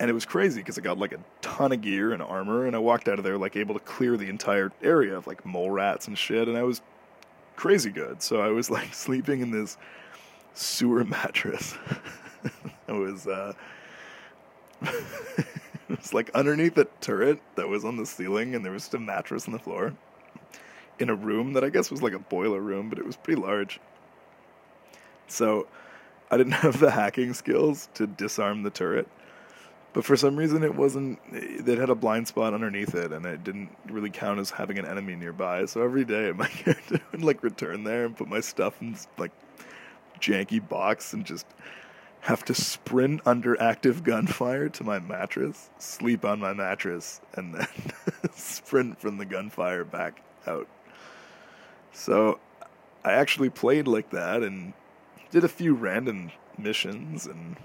and 0.00 0.08
it 0.08 0.14
was 0.14 0.24
crazy 0.24 0.62
because 0.62 0.78
I 0.78 0.80
got 0.80 0.98
like 0.98 1.12
a 1.12 1.20
ton 1.42 1.72
of 1.72 1.82
gear 1.82 2.12
and 2.12 2.22
armor, 2.22 2.66
and 2.66 2.74
I 2.74 2.78
walked 2.78 3.06
out 3.06 3.18
of 3.18 3.24
there 3.24 3.36
like 3.36 3.54
able 3.54 3.74
to 3.74 3.80
clear 3.80 4.16
the 4.16 4.30
entire 4.30 4.72
area 4.82 5.14
of 5.14 5.26
like 5.26 5.44
mole 5.44 5.70
rats 5.70 6.08
and 6.08 6.16
shit, 6.16 6.48
and 6.48 6.56
I 6.56 6.62
was 6.62 6.80
crazy 7.54 7.90
good. 7.90 8.22
So 8.22 8.40
I 8.40 8.48
was 8.48 8.70
like 8.76 8.94
sleeping 8.94 9.42
in 9.42 9.50
this 9.50 9.76
sewer 10.54 11.04
mattress. 11.04 11.76
it 12.88 12.92
was 12.92 13.26
uh, 13.26 13.52
it 15.92 15.98
was 15.98 16.14
like 16.14 16.30
underneath 16.34 16.76
a 16.78 16.86
turret 17.00 17.40
that 17.56 17.68
was 17.68 17.84
on 17.84 17.96
the 17.96 18.06
ceiling, 18.06 18.54
and 18.54 18.64
there 18.64 18.72
was 18.72 18.84
just 18.84 18.94
a 18.94 18.98
mattress 18.98 19.46
on 19.46 19.52
the 19.52 19.58
floor 19.58 19.94
in 20.98 21.08
a 21.08 21.14
room 21.14 21.54
that 21.54 21.64
I 21.64 21.70
guess 21.70 21.90
was 21.90 22.02
like 22.02 22.12
a 22.12 22.18
boiler 22.18 22.60
room, 22.60 22.88
but 22.88 22.98
it 22.98 23.06
was 23.06 23.16
pretty 23.16 23.40
large. 23.40 23.80
So 25.26 25.66
I 26.30 26.36
didn't 26.36 26.52
have 26.64 26.80
the 26.80 26.90
hacking 26.90 27.34
skills 27.34 27.88
to 27.94 28.06
disarm 28.06 28.62
the 28.62 28.70
turret 28.70 29.08
but 29.92 30.04
for 30.04 30.16
some 30.16 30.36
reason 30.36 30.62
it 30.62 30.74
wasn't 30.74 31.18
it 31.32 31.78
had 31.78 31.90
a 31.90 31.94
blind 31.94 32.28
spot 32.28 32.54
underneath 32.54 32.94
it 32.94 33.12
and 33.12 33.26
it 33.26 33.42
didn't 33.42 33.70
really 33.88 34.10
count 34.10 34.38
as 34.38 34.50
having 34.50 34.78
an 34.78 34.86
enemy 34.86 35.16
nearby 35.16 35.64
so 35.64 35.82
every 35.82 36.04
day 36.04 36.32
my 36.36 36.48
character 36.48 37.00
would 37.12 37.22
like 37.22 37.42
return 37.42 37.84
there 37.84 38.04
and 38.04 38.16
put 38.16 38.28
my 38.28 38.40
stuff 38.40 38.80
in 38.80 38.92
this, 38.92 39.08
like 39.18 39.32
janky 40.20 40.66
box 40.66 41.12
and 41.12 41.24
just 41.24 41.46
have 42.20 42.44
to 42.44 42.54
sprint 42.54 43.20
under 43.24 43.60
active 43.60 44.04
gunfire 44.04 44.68
to 44.68 44.84
my 44.84 44.98
mattress 44.98 45.70
sleep 45.78 46.24
on 46.24 46.38
my 46.38 46.52
mattress 46.52 47.20
and 47.34 47.54
then 47.54 47.66
sprint 48.34 49.00
from 49.00 49.18
the 49.18 49.24
gunfire 49.24 49.84
back 49.84 50.22
out. 50.46 50.68
So 51.92 52.38
i 53.02 53.12
actually 53.12 53.48
played 53.48 53.88
like 53.88 54.10
that 54.10 54.42
and 54.42 54.74
did 55.30 55.44
a 55.44 55.48
few 55.48 55.74
random 55.74 56.30
missions 56.58 57.26
and 57.26 57.56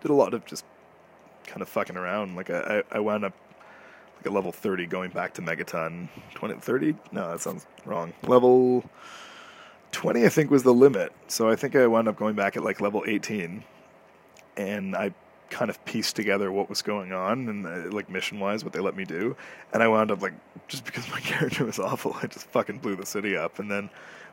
did 0.00 0.10
a 0.10 0.14
lot 0.14 0.32
of 0.32 0.44
just 0.46 0.64
kind 1.46 1.60
of 1.60 1.68
fucking 1.68 1.96
around. 1.96 2.34
Like 2.36 2.50
I, 2.50 2.82
I 2.90 3.00
wound 3.00 3.24
up 3.24 3.34
like 4.16 4.26
a 4.26 4.30
level 4.30 4.52
30 4.52 4.86
going 4.86 5.10
back 5.10 5.34
to 5.34 5.42
Megaton. 5.42 6.08
20 6.34 6.54
30 6.54 6.94
no 7.12 7.30
that 7.30 7.40
sounds 7.40 7.66
wrong. 7.84 8.14
Level 8.22 8.84
20 9.92 10.24
I 10.24 10.28
think 10.28 10.50
was 10.50 10.62
the 10.62 10.74
limit. 10.74 11.12
So 11.28 11.48
I 11.48 11.56
think 11.56 11.76
I 11.76 11.86
wound 11.86 12.08
up 12.08 12.16
going 12.16 12.34
back 12.34 12.56
at 12.56 12.64
like 12.64 12.80
level 12.80 13.04
18 13.06 13.64
and 14.56 14.96
I 14.96 15.14
kind 15.50 15.70
of 15.70 15.84
pieced 15.84 16.16
together 16.16 16.50
what 16.50 16.68
was 16.70 16.80
going 16.80 17.12
on 17.12 17.48
and 17.48 17.66
uh, 17.66 17.94
like 17.94 18.08
mission 18.08 18.40
wise 18.40 18.64
what 18.64 18.72
they 18.72 18.80
let 18.80 18.96
me 18.96 19.04
do. 19.04 19.36
And 19.72 19.82
I 19.82 19.88
wound 19.88 20.10
up 20.10 20.22
like 20.22 20.34
just 20.68 20.84
because 20.84 21.08
my 21.10 21.20
character 21.20 21.64
was 21.64 21.78
awful 21.78 22.16
I 22.22 22.26
just 22.26 22.46
fucking 22.48 22.78
blew 22.78 22.96
the 22.96 23.06
city 23.06 23.36
up 23.36 23.58
and 23.58 23.70
then 23.70 23.90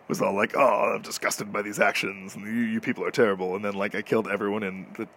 was 0.07 0.21
all 0.21 0.33
like 0.33 0.55
oh 0.55 0.95
I'm 0.95 1.01
disgusted 1.01 1.53
by 1.53 1.61
these 1.61 1.79
actions. 1.79 2.35
And 2.35 2.45
you, 2.45 2.63
you 2.63 2.81
people 2.81 3.05
are 3.05 3.11
terrible. 3.11 3.55
And 3.55 3.63
then 3.63 3.73
like 3.73 3.95
I 3.95 4.01
killed 4.01 4.27
everyone 4.27 4.63
in 4.63 4.87
the 4.97 5.07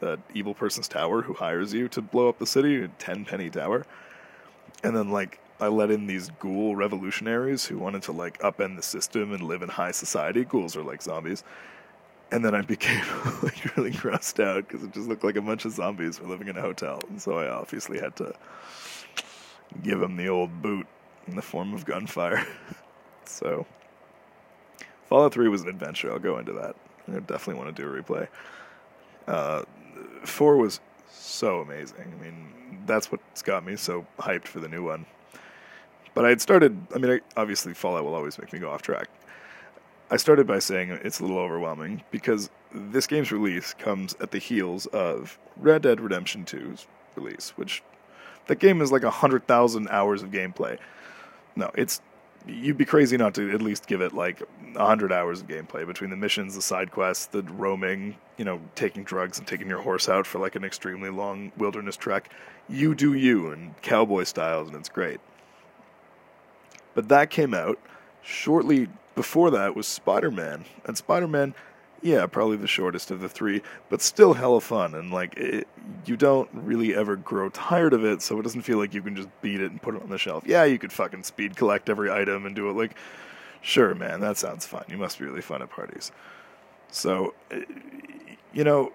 the 0.00 0.18
evil 0.34 0.54
person's 0.54 0.88
tower 0.88 1.22
who 1.22 1.34
hires 1.34 1.72
you 1.72 1.88
to 1.88 2.02
blow 2.02 2.28
up 2.28 2.38
the 2.38 2.46
city, 2.46 2.82
a 2.82 2.88
Tenpenny 2.88 3.50
tower. 3.50 3.84
And 4.82 4.96
then, 4.96 5.10
like, 5.10 5.40
I 5.60 5.68
let 5.68 5.90
in 5.90 6.06
these 6.06 6.30
ghoul 6.38 6.76
revolutionaries 6.76 7.64
who 7.64 7.78
wanted 7.78 8.02
to, 8.04 8.12
like, 8.12 8.38
upend 8.40 8.76
the 8.76 8.82
system 8.82 9.32
and 9.32 9.42
live 9.42 9.62
in 9.62 9.68
high 9.68 9.90
society. 9.90 10.44
Ghouls 10.44 10.76
are 10.76 10.82
like 10.82 11.02
zombies. 11.02 11.42
And 12.30 12.44
then 12.44 12.54
I 12.54 12.62
became, 12.74 13.04
like, 13.42 13.76
really 13.76 13.90
grossed 13.90 14.42
out 14.42 14.68
because 14.68 14.84
it 14.84 14.92
just 14.92 15.08
looked 15.08 15.24
like 15.24 15.36
a 15.36 15.42
bunch 15.42 15.64
of 15.64 15.72
zombies 15.72 16.20
were 16.20 16.28
living 16.28 16.48
in 16.48 16.56
a 16.56 16.60
hotel. 16.60 17.00
And 17.08 17.20
so 17.20 17.38
I 17.38 17.48
obviously 17.48 17.98
had 17.98 18.14
to 18.16 18.34
give 19.82 20.00
them 20.00 20.16
the 20.16 20.28
old 20.28 20.62
boot 20.62 20.86
in 21.26 21.36
the 21.36 21.42
form 21.42 21.74
of 21.74 21.84
gunfire. 21.84 22.46
so, 23.24 23.66
Fallout 25.08 25.32
3 25.32 25.48
was 25.48 25.62
an 25.62 25.68
adventure. 25.68 26.12
I'll 26.12 26.18
go 26.18 26.38
into 26.38 26.52
that. 26.52 26.76
I 27.08 27.20
definitely 27.20 27.54
want 27.54 27.74
to 27.74 27.82
do 27.82 27.88
a 27.88 28.02
replay. 28.02 28.28
Uh, 29.26 29.62
four 30.24 30.56
was 30.56 30.80
so 31.10 31.60
amazing. 31.60 32.14
I 32.18 32.22
mean, 32.22 32.82
that's 32.86 33.10
what's 33.10 33.42
got 33.42 33.64
me 33.64 33.76
so 33.76 34.06
hyped 34.18 34.46
for 34.46 34.60
the 34.60 34.68
new 34.68 34.84
one. 34.84 35.06
But 36.18 36.24
I 36.24 36.30
had 36.30 36.40
started. 36.40 36.76
I 36.92 36.98
mean, 36.98 37.12
I, 37.12 37.40
obviously, 37.40 37.74
Fallout 37.74 38.02
will 38.02 38.16
always 38.16 38.40
make 38.40 38.52
me 38.52 38.58
go 38.58 38.72
off 38.72 38.82
track. 38.82 39.06
I 40.10 40.16
started 40.16 40.48
by 40.48 40.58
saying 40.58 40.90
it's 40.90 41.20
a 41.20 41.22
little 41.22 41.38
overwhelming 41.38 42.02
because 42.10 42.50
this 42.74 43.06
game's 43.06 43.30
release 43.30 43.72
comes 43.74 44.16
at 44.20 44.32
the 44.32 44.38
heels 44.38 44.86
of 44.86 45.38
Red 45.56 45.82
Dead 45.82 46.00
Redemption 46.00 46.44
2's 46.44 46.88
release, 47.14 47.50
which 47.50 47.84
that 48.48 48.58
game 48.58 48.82
is 48.82 48.90
like 48.90 49.04
a 49.04 49.12
hundred 49.12 49.46
thousand 49.46 49.86
hours 49.90 50.24
of 50.24 50.32
gameplay. 50.32 50.76
No, 51.54 51.70
it's 51.76 52.00
you'd 52.48 52.78
be 52.78 52.84
crazy 52.84 53.16
not 53.16 53.32
to 53.34 53.52
at 53.52 53.62
least 53.62 53.86
give 53.86 54.00
it 54.00 54.12
like 54.12 54.42
a 54.74 54.86
hundred 54.86 55.12
hours 55.12 55.40
of 55.40 55.46
gameplay 55.46 55.86
between 55.86 56.10
the 56.10 56.16
missions, 56.16 56.56
the 56.56 56.62
side 56.62 56.90
quests, 56.90 57.26
the 57.26 57.44
roaming, 57.44 58.16
you 58.38 58.44
know, 58.44 58.60
taking 58.74 59.04
drugs 59.04 59.38
and 59.38 59.46
taking 59.46 59.68
your 59.68 59.82
horse 59.82 60.08
out 60.08 60.26
for 60.26 60.40
like 60.40 60.56
an 60.56 60.64
extremely 60.64 61.10
long 61.10 61.52
wilderness 61.56 61.96
trek. 61.96 62.32
You 62.68 62.96
do 62.96 63.14
you 63.14 63.52
and 63.52 63.80
cowboy 63.82 64.24
styles, 64.24 64.66
and 64.66 64.76
it's 64.76 64.88
great. 64.88 65.20
But 66.98 67.10
that 67.10 67.30
came 67.30 67.54
out 67.54 67.78
shortly 68.22 68.88
before 69.14 69.52
that 69.52 69.76
was 69.76 69.86
Spider 69.86 70.32
Man, 70.32 70.64
and 70.84 70.98
Spider 70.98 71.28
Man 71.28 71.54
yeah, 72.02 72.26
probably 72.26 72.56
the 72.56 72.66
shortest 72.66 73.12
of 73.12 73.20
the 73.20 73.28
three, 73.28 73.62
but 73.88 74.02
still 74.02 74.34
hella 74.34 74.60
fun. 74.60 74.96
And 74.96 75.12
like, 75.12 75.36
it, 75.36 75.68
you 76.06 76.16
don't 76.16 76.48
really 76.52 76.96
ever 76.96 77.14
grow 77.14 77.50
tired 77.50 77.92
of 77.92 78.04
it, 78.04 78.20
so 78.20 78.40
it 78.40 78.42
doesn't 78.42 78.62
feel 78.62 78.78
like 78.78 78.94
you 78.94 79.02
can 79.02 79.14
just 79.14 79.28
beat 79.42 79.60
it 79.60 79.70
and 79.70 79.80
put 79.80 79.94
it 79.94 80.02
on 80.02 80.10
the 80.10 80.18
shelf. 80.18 80.42
Yeah, 80.44 80.64
you 80.64 80.76
could 80.76 80.92
fucking 80.92 81.22
speed 81.22 81.54
collect 81.54 81.88
every 81.88 82.10
item 82.10 82.46
and 82.46 82.56
do 82.56 82.68
it 82.68 82.72
like, 82.72 82.96
sure, 83.60 83.94
man, 83.94 84.18
that 84.18 84.36
sounds 84.36 84.66
fun. 84.66 84.82
You 84.88 84.96
must 84.96 85.20
be 85.20 85.24
really 85.24 85.40
fun 85.40 85.62
at 85.62 85.70
parties. 85.70 86.10
So, 86.90 87.32
eh, 87.52 87.62
you 88.52 88.64
know, 88.64 88.92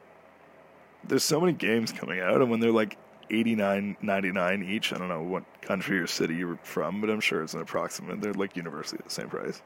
there's 1.06 1.24
so 1.24 1.40
many 1.40 1.54
games 1.54 1.94
coming 1.94 2.20
out, 2.20 2.42
and 2.42 2.52
when 2.52 2.60
they're 2.60 2.70
like 2.70 2.98
89.99 3.34 4.70
each, 4.70 4.94
I 4.94 4.98
don't 4.98 5.10
know 5.10 5.22
what 5.22 5.44
country 5.62 6.00
or 6.00 6.08
city 6.08 6.36
you're 6.36 6.60
from, 6.64 7.02
but 7.02 7.10
I'm 7.10 7.20
sure 7.20 7.44
it's 7.44 7.54
an 7.54 7.62
approximate. 7.62 8.22
They're 8.22 8.34
like 8.34 8.56
universally 8.56 9.02
the 9.04 9.12
same 9.12 9.30
price. 9.30 9.62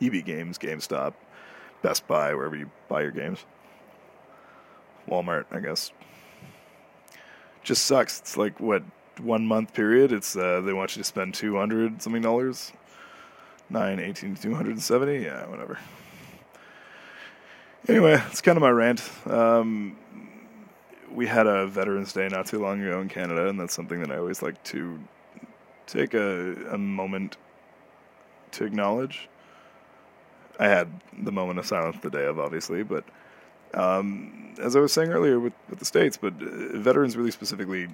EB 0.00 0.24
Games, 0.24 0.58
GameStop, 0.58 1.14
Best 1.82 2.06
Buy, 2.06 2.34
wherever 2.34 2.56
you 2.56 2.70
buy 2.88 3.02
your 3.02 3.10
games. 3.10 3.44
Walmart, 5.08 5.46
I 5.50 5.60
guess. 5.60 5.92
Just 7.62 7.84
sucks. 7.84 8.20
It's 8.20 8.36
like 8.36 8.58
what 8.60 8.82
one 9.20 9.46
month 9.46 9.72
period. 9.72 10.12
It's 10.12 10.36
uh, 10.36 10.60
they 10.62 10.72
want 10.72 10.96
you 10.96 11.02
to 11.02 11.06
spend 11.06 11.34
two 11.34 11.56
hundred 11.56 12.02
something 12.02 12.22
dollars. 12.22 12.72
Nine, 13.70 14.00
eighteen, 14.00 14.34
two 14.34 14.54
hundred 14.54 14.72
and 14.72 14.82
seventy. 14.82 15.24
Yeah, 15.24 15.46
whatever. 15.46 15.78
Anyway, 17.88 18.20
it's 18.30 18.40
kind 18.40 18.56
of 18.56 18.62
my 18.62 18.70
rant. 18.70 19.02
Um, 19.26 19.96
we 21.14 21.26
had 21.26 21.46
a 21.46 21.66
Veterans 21.66 22.12
Day 22.12 22.28
not 22.28 22.46
too 22.46 22.58
long 22.58 22.82
ago 22.82 23.00
in 23.00 23.08
Canada, 23.08 23.48
and 23.48 23.58
that's 23.58 23.74
something 23.74 24.00
that 24.00 24.10
I 24.10 24.18
always 24.18 24.42
like 24.42 24.62
to 24.64 24.98
take 25.86 26.14
a, 26.14 26.54
a 26.70 26.78
moment 26.78 27.36
to 28.52 28.64
acknowledge. 28.64 29.28
I 30.58 30.68
had 30.68 30.88
the 31.18 31.32
moment 31.32 31.58
of 31.58 31.66
silence 31.66 31.96
the 32.02 32.10
day 32.10 32.24
of, 32.26 32.38
obviously, 32.38 32.82
but 32.82 33.04
um, 33.74 34.54
as 34.60 34.76
I 34.76 34.80
was 34.80 34.92
saying 34.92 35.10
earlier 35.10 35.40
with, 35.40 35.54
with 35.68 35.78
the 35.78 35.84
states, 35.84 36.16
but 36.16 36.34
uh, 36.34 36.78
veterans 36.78 37.16
really 37.16 37.30
specifically 37.30 37.88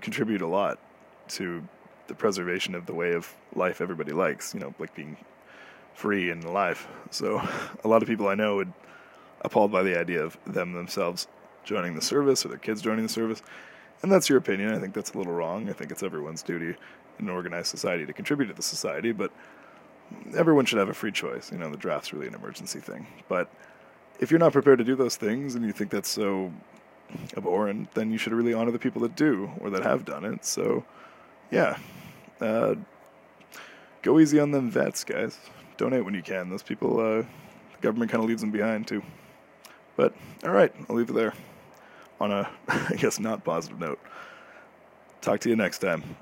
contribute 0.00 0.42
a 0.42 0.46
lot 0.46 0.78
to 1.28 1.66
the 2.06 2.14
preservation 2.14 2.74
of 2.74 2.86
the 2.86 2.94
way 2.94 3.14
of 3.14 3.34
life 3.54 3.80
everybody 3.80 4.12
likes, 4.12 4.52
you 4.52 4.60
know, 4.60 4.74
like 4.78 4.94
being 4.94 5.16
free 5.94 6.30
and 6.30 6.44
alive. 6.44 6.86
So 7.10 7.38
a 7.84 7.88
lot 7.88 8.02
of 8.02 8.08
people 8.08 8.28
I 8.28 8.34
know 8.34 8.56
would 8.56 8.72
appalled 9.40 9.72
by 9.72 9.82
the 9.82 9.98
idea 9.98 10.22
of 10.22 10.38
them 10.46 10.72
themselves 10.72 11.26
joining 11.64 11.94
the 11.94 12.02
service 12.02 12.44
or 12.44 12.48
their 12.48 12.58
kids 12.58 12.82
joining 12.82 13.04
the 13.04 13.12
service. 13.12 13.42
And 14.02 14.12
that's 14.12 14.28
your 14.28 14.38
opinion. 14.38 14.74
I 14.74 14.78
think 14.78 14.94
that's 14.94 15.14
a 15.14 15.18
little 15.18 15.32
wrong. 15.32 15.68
I 15.70 15.72
think 15.72 15.90
it's 15.90 16.02
everyone's 16.02 16.42
duty 16.42 16.76
in 17.18 17.28
an 17.28 17.30
organized 17.30 17.68
society 17.68 18.04
to 18.06 18.12
contribute 18.12 18.48
to 18.48 18.54
the 18.54 18.62
society, 18.62 19.12
but 19.12 19.32
everyone 20.36 20.66
should 20.66 20.78
have 20.78 20.88
a 20.88 20.94
free 20.94 21.12
choice. 21.12 21.50
You 21.50 21.58
know, 21.58 21.70
the 21.70 21.76
draft's 21.76 22.12
really 22.12 22.26
an 22.26 22.34
emergency 22.34 22.80
thing. 22.80 23.06
But 23.28 23.50
if 24.20 24.30
you're 24.30 24.40
not 24.40 24.52
prepared 24.52 24.78
to 24.78 24.84
do 24.84 24.94
those 24.94 25.16
things 25.16 25.54
and 25.54 25.64
you 25.64 25.72
think 25.72 25.90
that's 25.90 26.08
so 26.08 26.52
abhorrent, 27.36 27.94
then 27.94 28.10
you 28.10 28.18
should 28.18 28.32
really 28.32 28.52
honor 28.52 28.70
the 28.70 28.78
people 28.78 29.02
that 29.02 29.16
do 29.16 29.50
or 29.60 29.70
that 29.70 29.82
have 29.82 30.04
done 30.04 30.24
it. 30.24 30.44
So, 30.44 30.84
yeah. 31.50 31.78
Uh, 32.40 32.74
go 34.02 34.18
easy 34.18 34.38
on 34.38 34.50
them 34.50 34.70
vets, 34.70 35.04
guys. 35.04 35.38
Donate 35.76 36.04
when 36.04 36.14
you 36.14 36.22
can. 36.22 36.50
Those 36.50 36.62
people, 36.62 37.00
uh, 37.00 37.22
the 37.22 37.80
government 37.80 38.10
kind 38.10 38.22
of 38.22 38.28
leaves 38.28 38.42
them 38.42 38.50
behind, 38.50 38.86
too. 38.86 39.02
But, 39.96 40.14
all 40.44 40.50
right, 40.50 40.74
I'll 40.88 40.96
leave 40.96 41.08
it 41.08 41.14
there 41.14 41.32
on 42.20 42.32
a, 42.32 42.50
I 42.68 42.94
guess, 42.96 43.18
not 43.18 43.44
positive 43.44 43.78
note. 43.78 44.00
Talk 45.20 45.40
to 45.40 45.48
you 45.48 45.56
next 45.56 45.78
time. 45.78 46.16